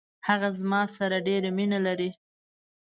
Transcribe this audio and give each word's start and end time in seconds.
هغه 0.27 0.49
زما 0.59 0.81
سره 0.97 1.17
ډیره 1.27 1.49
مینه 1.57 1.79
لري. 1.87 2.09